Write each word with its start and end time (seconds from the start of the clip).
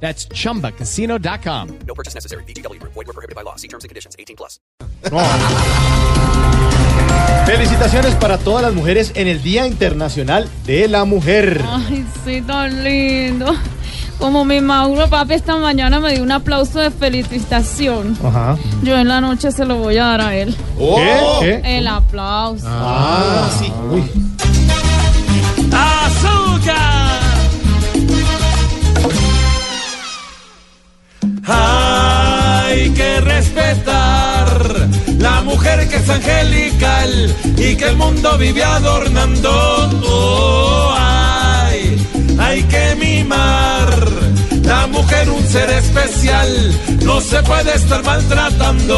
That's 0.00 0.28
chumbacasino.com. 0.28 1.68
No 1.86 1.94
purchase 1.94 2.14
necessary. 2.14 2.44
BGW. 2.44 2.80
Void 2.82 3.06
were 3.06 3.12
prohibited 3.12 3.34
by 3.34 3.42
law. 3.42 3.56
See 3.56 3.68
terms 3.68 3.84
and 3.84 3.88
conditions. 3.88 4.14
18 4.18 4.36
plus. 4.36 4.60
Felicitaciones 7.46 8.14
para 8.16 8.38
todas 8.38 8.62
las 8.62 8.74
mujeres 8.74 9.12
en 9.14 9.28
el 9.28 9.42
Día 9.42 9.66
Internacional 9.66 10.48
de 10.66 10.88
la 10.88 11.04
Mujer. 11.04 11.62
Ay, 11.64 12.04
sí, 12.24 12.42
tan 12.42 12.82
lindo. 12.82 13.54
Como 14.18 14.44
mi 14.44 14.60
Mauro 14.60 15.08
papi 15.08 15.34
esta 15.34 15.56
mañana 15.56 16.00
me 16.00 16.14
dio 16.14 16.22
un 16.22 16.32
aplauso 16.32 16.80
de 16.80 16.90
felicitación. 16.90 18.16
Ajá. 18.24 18.56
Yo 18.82 18.96
en 18.96 19.08
la 19.08 19.20
noche 19.20 19.52
se 19.52 19.64
lo 19.64 19.76
voy 19.76 19.98
a 19.98 20.06
dar 20.06 20.20
a 20.22 20.36
él. 20.36 20.56
¿Qué? 20.78 21.20
¿Qué? 21.62 21.78
El 21.78 21.86
aplauso. 21.86 22.64
Ah, 22.66 23.48
sí. 23.58 23.70
Uy. 23.90 24.02
Mujer 35.86 35.88
que 35.88 35.96
es 35.96 36.10
angelical 36.10 37.36
y 37.56 37.76
que 37.76 37.84
el 37.84 37.96
mundo 37.96 38.38
vive 38.38 38.62
adornando. 38.62 39.50
Oh, 40.04 40.94
hay, 40.96 41.96
hay 42.38 42.62
que 42.64 42.96
mimar 42.96 44.06
la 44.62 44.86
mujer 44.88 45.30
un 45.30 45.46
ser 45.46 45.70
especial, 45.70 46.48
no 47.04 47.20
se 47.20 47.42
puede 47.42 47.74
estar 47.74 48.04
maltratando. 48.04 48.94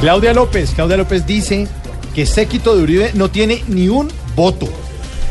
Claudia 0.00 0.34
López. 0.34 0.72
Claudia 0.74 0.96
López 0.96 1.26
dice 1.26 1.68
que 2.14 2.26
Séquito 2.26 2.76
de 2.76 2.82
Uribe 2.82 3.10
no 3.14 3.30
tiene 3.30 3.64
ni 3.68 3.88
un 3.88 4.10
voto. 4.34 4.68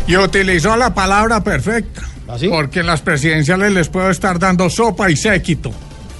Y 0.07 0.17
utilizó 0.17 0.75
la 0.77 0.93
palabra 0.93 1.43
perfecta. 1.43 2.01
¿Ah, 2.27 2.37
sí? 2.39 2.47
Porque 2.47 2.79
en 2.79 2.87
las 2.87 3.01
presidenciales 3.01 3.71
les 3.73 3.89
puedo 3.89 4.09
estar 4.09 4.39
dando 4.39 4.69
sopa 4.69 5.11
y 5.11 5.17
séquito. 5.17 5.71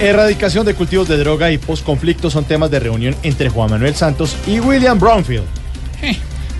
Erradicación 0.00 0.64
de 0.64 0.74
cultivos 0.74 1.08
de 1.08 1.18
droga 1.18 1.50
y 1.50 1.58
posconflicto 1.58 2.30
son 2.30 2.46
temas 2.46 2.70
de 2.70 2.80
reunión 2.80 3.14
entre 3.22 3.50
Juan 3.50 3.68
Manuel 3.70 3.94
Santos 3.94 4.34
y 4.46 4.58
William 4.58 4.98
Brownfield. 4.98 5.44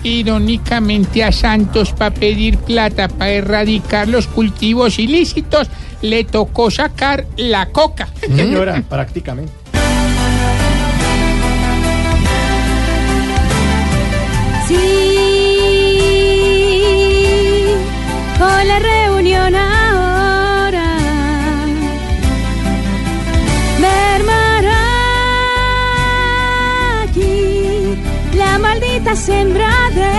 Irónicamente 0.03 1.23
a 1.23 1.31
Santos 1.31 1.91
para 1.91 2.13
pedir 2.13 2.59
plata 2.59 3.07
para 3.07 3.31
erradicar 3.31 4.07
los 4.07 4.27
cultivos 4.27 4.99
ilícitos 4.99 5.69
le 6.03 6.23
tocó 6.23 6.69
sacar 6.69 7.25
la 7.35 7.67
coca. 7.67 8.09
Señora, 8.21 8.83
prácticamente. 8.87 9.51
Sí, 14.67 15.00
maldita 29.11 29.15
sembradera 29.15 30.09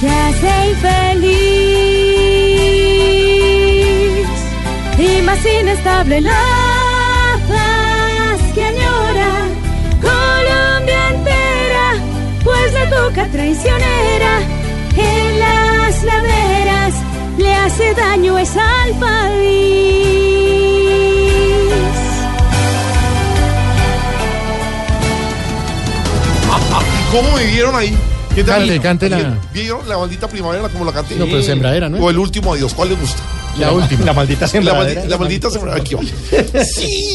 que 0.00 0.08
hace 0.08 0.70
infeliz 0.70 1.34
y 4.98 5.22
más 5.22 5.44
inestable 5.44 6.20
la 6.20 6.42
paz 7.48 8.40
que 8.54 8.64
añora 8.64 9.30
Colombia 10.00 11.10
entera, 11.10 11.94
pues 12.42 12.72
la 12.72 12.84
coca 12.90 13.26
traicionera 13.28 14.40
en 14.96 15.38
las 15.38 16.02
laderas 16.04 16.94
le 17.38 17.54
hace 17.54 17.94
daño 17.94 18.38
es 18.38 18.56
al 18.56 18.92
país. 19.00 19.53
¿Cómo 27.14 27.36
vivieron 27.38 27.76
ahí? 27.76 27.96
¿Qué 28.34 28.42
tal? 28.42 28.62
Cante, 28.66 28.80
cante 28.80 29.08
la- 29.08 29.16
¿Vieron- 29.18 29.38
¿Vieron 29.52 29.88
la 29.88 29.96
maldita 29.98 30.26
primavera 30.26 30.68
como 30.68 30.84
la 30.84 30.90
canté? 30.92 31.14
No, 31.14 31.26
pero 31.26 31.40
sembradera, 31.44 31.88
¿no? 31.88 31.98
O 31.98 32.10
el 32.10 32.18
último 32.18 32.52
adiós, 32.52 32.74
¿cuál 32.74 32.88
les 32.88 33.00
gusta? 33.00 33.22
La 33.56 33.70
última. 33.70 34.04
La 34.04 34.12
maldita 34.12 34.40
La, 34.40 34.48
sembradera. 34.48 35.04
maldi- 35.04 35.08
la 35.08 35.18
maldita 35.18 35.48
sembradera. 35.50 35.80
Aquí 35.84 35.94
va. 35.94 36.00
Sí. 36.64 37.12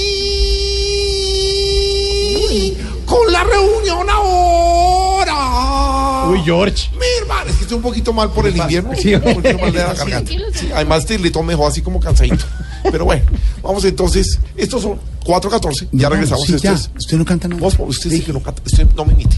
Con 3.05 3.29
la 3.33 3.43
reunión 3.43 4.09
ahora. 4.09 6.29
Uy, 6.29 6.41
George. 6.45 6.87
Mi 6.93 7.05
hermano, 7.21 7.49
es 7.49 7.55
que 7.57 7.63
estoy 7.63 7.75
un 7.77 7.83
poquito 7.83 8.13
mal 8.13 8.31
por 8.31 8.47
el 8.47 8.55
invierno. 8.55 8.91
Sí. 8.95 9.13
un 9.16 9.19
poquito 9.21 9.59
mal 9.59 9.73
de 9.73 9.79
la 9.79 9.93
garganta. 9.95 10.31
Sí, 10.53 10.69
además 10.73 11.05
te 11.05 11.19
le 11.19 11.29
tomé 11.31 11.57
así 11.67 11.81
como 11.81 11.99
cansadito. 11.99 12.45
Pero 12.89 13.03
bueno, 13.03 13.23
vamos 13.61 13.83
entonces. 13.83 14.39
Estos 14.55 14.83
son 14.83 14.97
4.14. 15.25 15.89
Ya 15.91 16.07
regresamos. 16.07 16.45
sí, 16.45 16.55
Esto 16.55 16.69
ya. 16.69 16.73
Usted 16.97 17.17
no 17.17 17.25
canta 17.25 17.49
nada. 17.49 17.59
Vos, 17.59 17.75
usted 17.79 18.09
sí 18.09 18.21
que 18.21 18.31
no 18.31 18.41
canta. 18.41 18.61
Usted 18.66 18.87
no 18.95 19.03
me 19.03 19.11
imite. 19.13 19.37